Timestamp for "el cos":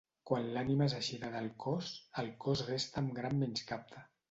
2.23-2.65